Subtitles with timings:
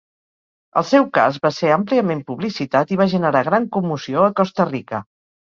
[0.79, 5.05] El seu cas va ser àmpliament publicitat i va generar gran commoció a Costa Rica.